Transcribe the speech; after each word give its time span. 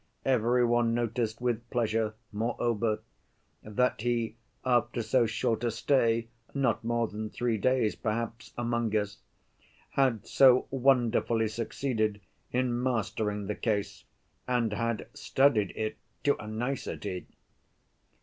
Every 0.25 0.65
one 0.65 0.95
noticed 0.95 1.41
with 1.41 1.69
pleasure, 1.69 2.15
moreover, 2.31 3.03
that 3.61 4.01
he, 4.01 4.35
after 4.65 5.03
so 5.03 5.27
short 5.27 5.63
a 5.63 5.69
stay, 5.69 6.27
not 6.55 6.83
more 6.83 7.07
than 7.07 7.29
three 7.29 7.59
days, 7.59 7.93
perhaps, 7.95 8.51
among 8.57 8.95
us, 8.95 9.19
had 9.91 10.25
so 10.25 10.65
wonderfully 10.71 11.49
succeeded 11.49 12.19
in 12.51 12.81
mastering 12.81 13.45
the 13.45 13.53
case 13.53 14.03
and 14.47 14.73
"had 14.73 15.05
studied 15.13 15.71
it 15.75 15.97
to 16.23 16.35
a 16.43 16.47
nicety." 16.47 17.27